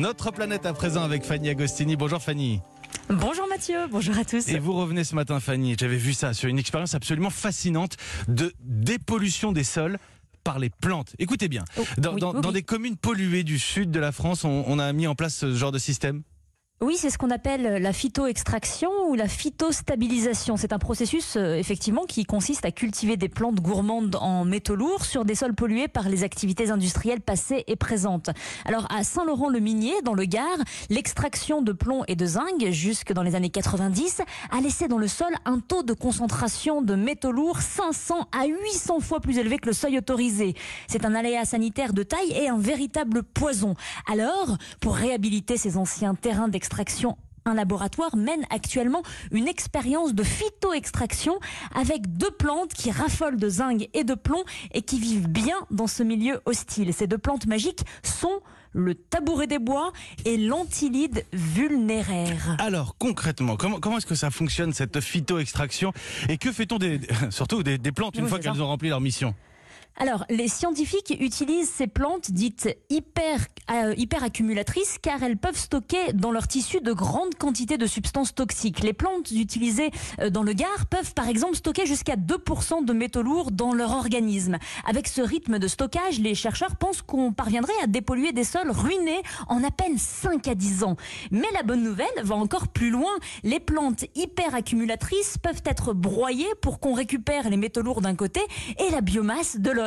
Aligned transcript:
Notre 0.00 0.30
planète 0.30 0.64
à 0.64 0.72
présent 0.72 1.02
avec 1.02 1.24
Fanny 1.24 1.50
Agostini. 1.50 1.94
Bonjour 1.94 2.22
Fanny. 2.22 2.60
Bonjour 3.10 3.46
Mathieu, 3.48 3.76
bonjour 3.90 4.16
à 4.16 4.24
tous. 4.24 4.48
Et 4.48 4.58
vous 4.58 4.72
revenez 4.72 5.04
ce 5.04 5.14
matin 5.14 5.40
Fanny, 5.40 5.76
j'avais 5.78 5.98
vu 5.98 6.14
ça 6.14 6.32
sur 6.32 6.48
une 6.48 6.58
expérience 6.58 6.94
absolument 6.94 7.28
fascinante 7.28 7.98
de 8.26 8.50
dépollution 8.60 9.52
des 9.52 9.62
sols 9.62 9.98
par 10.42 10.58
les 10.58 10.70
plantes. 10.70 11.14
Écoutez 11.18 11.48
bien, 11.48 11.66
Oh, 11.78 11.82
dans, 11.98 12.14
oui, 12.14 12.20
dans- 12.20 12.34
oui, 12.34 12.40
dans 12.40 12.48
oui. 12.48 12.54
des 12.54 12.62
communes 12.62 12.96
polluées 12.96 13.42
du 13.44 13.58
sud 13.58 13.90
de 13.90 14.00
la 14.00 14.10
France, 14.10 14.44
on, 14.44 14.64
on 14.66 14.78
a 14.78 14.90
mis 14.94 15.06
en 15.06 15.14
place 15.14 15.34
ce 15.36 15.54
genre 15.54 15.70
de 15.70 15.78
système? 15.78 16.22
Oui, 16.82 16.96
c'est 16.96 17.10
ce 17.10 17.18
qu'on 17.18 17.28
appelle 17.28 17.82
la 17.82 17.92
phytoextraction 17.92 18.88
ou 19.08 19.14
la 19.14 19.28
phytostabilisation. 19.28 20.56
C'est 20.56 20.72
un 20.72 20.78
processus 20.78 21.36
euh, 21.36 21.56
effectivement 21.56 22.06
qui 22.06 22.24
consiste 22.24 22.64
à 22.64 22.70
cultiver 22.70 23.18
des 23.18 23.28
plantes 23.28 23.60
gourmandes 23.60 24.16
en 24.18 24.46
métaux 24.46 24.76
lourds 24.76 25.04
sur 25.04 25.26
des 25.26 25.34
sols 25.34 25.54
pollués 25.54 25.88
par 25.88 26.08
les 26.08 26.24
activités 26.24 26.70
industrielles 26.70 27.20
passées 27.20 27.64
et 27.66 27.76
présentes. 27.76 28.30
Alors 28.64 28.86
à 28.90 29.04
Saint-Laurent-le-Minier, 29.04 29.92
dans 30.04 30.14
le 30.14 30.24
Gard, 30.24 30.56
l'extraction 30.88 31.60
de 31.60 31.72
plomb 31.72 32.02
et 32.08 32.16
de 32.16 32.24
zinc 32.24 32.70
jusque 32.70 33.12
dans 33.12 33.22
les 33.22 33.34
années 33.34 33.50
90 33.50 34.22
a 34.50 34.60
laissé 34.62 34.88
dans 34.88 34.96
le 34.96 35.06
sol 35.08 35.34
un 35.44 35.60
taux 35.60 35.82
de 35.82 35.92
concentration 35.92 36.80
de 36.80 36.94
métaux 36.94 37.30
lourds 37.32 37.60
500 37.60 38.28
à 38.32 38.46
800 38.46 39.00
fois 39.00 39.20
plus 39.20 39.36
élevé 39.36 39.58
que 39.58 39.66
le 39.66 39.74
seuil 39.74 39.98
autorisé. 39.98 40.54
C'est 40.88 41.04
un 41.04 41.14
aléa 41.14 41.44
sanitaire 41.44 41.92
de 41.92 42.04
taille 42.04 42.32
et 42.32 42.48
un 42.48 42.58
véritable 42.58 43.22
poison. 43.22 43.74
Alors, 44.10 44.56
pour 44.80 44.96
réhabiliter 44.96 45.58
ces 45.58 45.76
anciens 45.76 46.14
terrains 46.14 46.48
d'extraction, 46.48 46.69
un 47.46 47.54
laboratoire 47.54 48.16
mène 48.16 48.44
actuellement 48.50 49.02
une 49.32 49.48
expérience 49.48 50.14
de 50.14 50.22
phytoextraction 50.22 51.38
avec 51.74 52.16
deux 52.16 52.30
plantes 52.30 52.72
qui 52.74 52.90
raffolent 52.90 53.38
de 53.38 53.48
zinc 53.48 53.88
et 53.94 54.04
de 54.04 54.14
plomb 54.14 54.42
et 54.72 54.82
qui 54.82 55.00
vivent 55.00 55.28
bien 55.28 55.56
dans 55.70 55.86
ce 55.86 56.02
milieu 56.02 56.40
hostile. 56.44 56.92
Ces 56.92 57.06
deux 57.06 57.18
plantes 57.18 57.46
magiques 57.46 57.80
sont 58.02 58.40
le 58.72 58.94
tabouret 58.94 59.46
des 59.46 59.58
bois 59.58 59.92
et 60.24 60.36
l'antilide 60.36 61.24
vulnéraire. 61.32 62.56
Alors 62.60 62.94
concrètement, 62.98 63.56
comment, 63.56 63.80
comment 63.80 63.98
est-ce 63.98 64.06
que 64.06 64.14
ça 64.14 64.30
fonctionne 64.30 64.72
cette 64.72 65.00
phytoextraction? 65.00 65.92
Et 66.28 66.36
que 66.38 66.52
fait-on 66.52 66.78
des, 66.78 67.00
surtout 67.30 67.62
des, 67.62 67.78
des 67.78 67.92
plantes 67.92 68.16
une 68.16 68.24
Oui, 68.24 68.28
fois 68.30 68.38
qu'elles 68.38 68.62
ont 68.62 68.66
rempli 68.68 68.90
leur 68.90 69.00
mission? 69.00 69.34
Alors, 69.96 70.24
les 70.30 70.48
scientifiques 70.48 71.14
utilisent 71.20 71.68
ces 71.68 71.86
plantes 71.86 72.30
dites 72.30 72.68
hyper, 72.88 73.38
euh, 73.70 73.94
hyper 73.98 74.24
accumulatrices 74.24 74.96
car 75.02 75.22
elles 75.22 75.36
peuvent 75.36 75.58
stocker 75.58 76.12
dans 76.14 76.30
leur 76.32 76.48
tissu 76.48 76.80
de 76.80 76.92
grandes 76.92 77.34
quantités 77.34 77.76
de 77.76 77.86
substances 77.86 78.34
toxiques. 78.34 78.82
Les 78.82 78.94
plantes 78.94 79.30
utilisées 79.30 79.90
euh, 80.20 80.30
dans 80.30 80.42
le 80.42 80.54
Gard 80.54 80.86
peuvent 80.88 81.12
par 81.12 81.28
exemple 81.28 81.56
stocker 81.56 81.86
jusqu'à 81.86 82.16
2% 82.16 82.84
de 82.84 82.92
métaux 82.92 83.22
lourds 83.22 83.50
dans 83.50 83.74
leur 83.74 83.90
organisme. 83.90 84.58
Avec 84.86 85.06
ce 85.06 85.20
rythme 85.20 85.58
de 85.58 85.68
stockage, 85.68 86.18
les 86.18 86.34
chercheurs 86.34 86.76
pensent 86.76 87.02
qu'on 87.02 87.32
parviendrait 87.32 87.72
à 87.82 87.86
dépolluer 87.86 88.32
des 88.32 88.44
sols 88.44 88.70
ruinés 88.70 89.20
en 89.48 89.62
à 89.64 89.70
peine 89.70 89.98
5 89.98 90.48
à 90.48 90.54
10 90.54 90.84
ans. 90.84 90.96
Mais 91.30 91.48
la 91.52 91.62
bonne 91.62 91.82
nouvelle 91.82 92.06
va 92.22 92.36
encore 92.36 92.68
plus 92.68 92.90
loin. 92.90 93.12
Les 93.42 93.60
plantes 93.60 94.04
hyper 94.14 94.54
accumulatrices 94.54 95.36
peuvent 95.36 95.62
être 95.66 95.92
broyées 95.92 96.54
pour 96.62 96.80
qu'on 96.80 96.94
récupère 96.94 97.50
les 97.50 97.56
métaux 97.58 97.82
lourds 97.82 98.00
d'un 98.00 98.14
côté 98.14 98.40
et 98.78 98.90
la 98.90 99.00
biomasse 99.00 99.58
de 99.58 99.70
l'autre. 99.70 99.79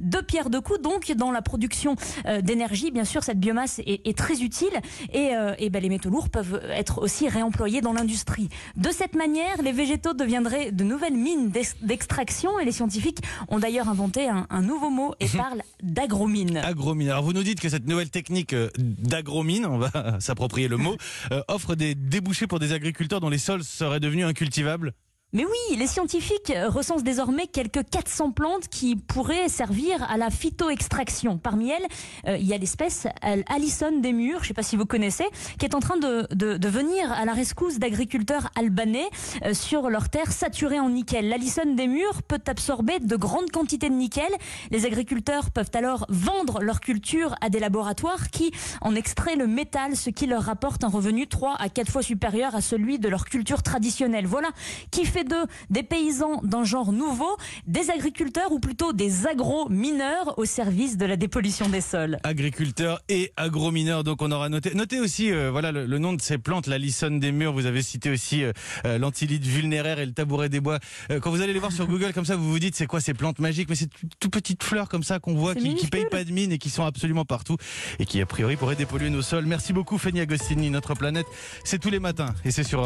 Deux 0.00 0.22
pierres 0.22 0.50
deux 0.50 0.60
coups 0.60 0.80
donc 0.80 1.12
dans 1.16 1.30
la 1.30 1.42
production 1.42 1.96
euh, 2.26 2.40
d'énergie. 2.40 2.90
Bien 2.90 3.04
sûr, 3.04 3.22
cette 3.22 3.38
biomasse 3.40 3.78
est, 3.80 4.06
est 4.06 4.16
très 4.16 4.42
utile 4.42 4.72
et, 5.12 5.34
euh, 5.34 5.54
et 5.58 5.70
ben, 5.70 5.82
les 5.82 5.88
métaux 5.88 6.10
lourds 6.10 6.28
peuvent 6.30 6.60
être 6.70 7.00
aussi 7.02 7.28
réemployés 7.28 7.80
dans 7.80 7.92
l'industrie. 7.92 8.48
De 8.76 8.90
cette 8.90 9.14
manière, 9.14 9.60
les 9.62 9.72
végétaux 9.72 10.14
deviendraient 10.14 10.72
de 10.72 10.84
nouvelles 10.84 11.16
mines 11.16 11.50
d'ex- 11.50 11.76
d'extraction 11.82 12.58
et 12.58 12.64
les 12.64 12.72
scientifiques 12.72 13.18
ont 13.48 13.58
d'ailleurs 13.58 13.88
inventé 13.88 14.28
un, 14.28 14.46
un 14.50 14.62
nouveau 14.62 14.90
mot 14.90 15.14
et 15.20 15.28
parlent 15.28 15.62
d'agromine. 15.82 16.58
Agromine. 16.58 17.08
Alors 17.10 17.24
vous 17.24 17.32
nous 17.32 17.42
dites 17.42 17.60
que 17.60 17.68
cette 17.68 17.86
nouvelle 17.86 18.10
technique 18.10 18.52
euh, 18.52 18.68
d'agromine, 18.78 19.66
on 19.66 19.78
va 19.78 19.90
s'approprier 20.20 20.68
le 20.68 20.76
mot, 20.76 20.96
euh, 21.32 21.42
offre 21.48 21.74
des 21.74 21.94
débouchés 21.94 22.46
pour 22.46 22.58
des 22.58 22.72
agriculteurs 22.72 23.20
dont 23.20 23.30
les 23.30 23.38
sols 23.38 23.64
seraient 23.64 24.00
devenus 24.00 24.26
incultivables. 24.26 24.92
Mais 25.34 25.44
oui, 25.44 25.76
les 25.76 25.88
scientifiques 25.88 26.52
recensent 26.68 27.02
désormais 27.02 27.48
quelques 27.48 27.82
400 27.90 28.30
plantes 28.30 28.68
qui 28.68 28.94
pourraient 28.94 29.48
servir 29.48 30.00
à 30.08 30.16
la 30.16 30.30
phytoextraction. 30.30 31.38
Parmi 31.38 31.70
elles, 31.70 31.86
euh, 32.28 32.36
il 32.38 32.46
y 32.46 32.54
a 32.54 32.56
l'espèce 32.58 33.08
euh, 33.24 33.42
Alison 33.52 33.98
des 33.98 34.12
murs, 34.12 34.38
je 34.38 34.44
ne 34.44 34.48
sais 34.48 34.54
pas 34.54 34.62
si 34.62 34.76
vous 34.76 34.86
connaissez, 34.86 35.24
qui 35.58 35.66
est 35.66 35.74
en 35.74 35.80
train 35.80 35.96
de, 35.96 36.28
de- 36.32 36.56
de 36.56 36.68
venir 36.68 37.10
à 37.10 37.24
la 37.24 37.32
rescousse 37.32 37.80
d'agriculteurs 37.80 38.50
albanais 38.54 39.08
euh, 39.44 39.54
sur 39.54 39.90
leurs 39.90 40.08
terres 40.08 40.30
saturées 40.30 40.78
en 40.78 40.90
nickel. 40.90 41.28
L'Alison 41.28 41.74
des 41.74 41.88
murs 41.88 42.22
peut 42.22 42.40
absorber 42.46 43.00
de 43.00 43.16
grandes 43.16 43.50
quantités 43.50 43.88
de 43.88 43.94
nickel. 43.94 44.30
Les 44.70 44.86
agriculteurs 44.86 45.50
peuvent 45.50 45.72
alors 45.74 46.06
vendre 46.10 46.60
leur 46.62 46.78
culture 46.78 47.34
à 47.40 47.50
des 47.50 47.58
laboratoires 47.58 48.30
qui 48.30 48.52
en 48.82 48.94
extraient 48.94 49.34
le 49.34 49.48
métal, 49.48 49.96
ce 49.96 50.10
qui 50.10 50.26
leur 50.28 50.42
rapporte 50.44 50.84
un 50.84 50.88
revenu 50.88 51.26
3 51.26 51.56
à 51.58 51.68
4 51.68 51.90
fois 51.90 52.02
supérieur 52.02 52.54
à 52.54 52.60
celui 52.60 53.00
de 53.00 53.08
leur 53.08 53.24
culture 53.24 53.64
traditionnelle. 53.64 54.26
Voilà 54.28 54.50
qui 54.92 55.04
fait 55.04 55.23
d'eux 55.24 55.44
des 55.70 55.82
paysans 55.82 56.40
d'un 56.42 56.64
genre 56.64 56.92
nouveau, 56.92 57.36
des 57.66 57.90
agriculteurs 57.90 58.52
ou 58.52 58.58
plutôt 58.60 58.92
des 58.92 59.26
agro-mineurs 59.26 60.38
au 60.38 60.44
service 60.44 60.96
de 60.96 61.06
la 61.06 61.16
dépollution 61.16 61.68
des 61.68 61.80
sols. 61.80 62.18
agriculteurs 62.22 63.00
et 63.08 63.32
agromineurs. 63.36 64.04
Donc 64.04 64.22
on 64.22 64.30
aura 64.30 64.48
noté. 64.48 64.74
Notez 64.74 65.00
aussi 65.00 65.30
euh, 65.32 65.50
voilà 65.50 65.72
le, 65.72 65.86
le 65.86 65.98
nom 65.98 66.12
de 66.12 66.20
ces 66.20 66.38
plantes, 66.38 66.66
la 66.66 66.78
lissonne 66.78 67.20
des 67.20 67.32
murs. 67.32 67.52
Vous 67.52 67.66
avez 67.66 67.82
cité 67.82 68.10
aussi 68.10 68.42
euh, 68.44 68.52
euh, 68.84 68.98
l'antilide 68.98 69.44
vulnéraire 69.44 69.98
et 69.98 70.06
le 70.06 70.12
tabouret 70.12 70.48
des 70.48 70.60
bois. 70.60 70.78
Euh, 71.10 71.20
quand 71.20 71.30
vous 71.30 71.40
allez 71.42 71.52
les 71.52 71.58
voir 71.58 71.72
sur 71.72 71.86
Google 71.86 72.12
comme 72.12 72.24
ça, 72.24 72.36
vous 72.36 72.50
vous 72.50 72.58
dites 72.58 72.74
c'est 72.74 72.86
quoi 72.86 73.00
ces 73.00 73.14
plantes 73.14 73.38
magiques? 73.38 73.68
Mais 73.68 73.74
c'est 73.76 73.88
tout, 74.20 74.28
petites 74.30 74.62
fleurs 74.62 74.88
comme 74.88 75.02
ça 75.02 75.18
qu'on 75.18 75.34
voit 75.34 75.54
qui, 75.54 75.74
qui 75.74 75.86
payent 75.86 76.08
pas 76.10 76.24
de 76.24 76.32
mine 76.32 76.52
et 76.52 76.58
qui 76.58 76.70
sont 76.70 76.84
absolument 76.84 77.24
partout 77.24 77.56
et 77.98 78.04
qui 78.06 78.20
a 78.20 78.26
priori 78.26 78.56
pourraient 78.56 78.76
dépolluer 78.76 79.10
nos 79.10 79.22
sols. 79.22 79.46
Merci 79.46 79.72
beaucoup 79.72 79.98
Fanny 79.98 80.20
Agostini. 80.20 80.70
Notre 80.70 80.94
planète, 80.94 81.26
c'est 81.64 81.78
tous 81.78 81.90
les 81.90 82.00
matins 82.00 82.34
et 82.44 82.50
c'est 82.50 82.64
sur 82.64 82.80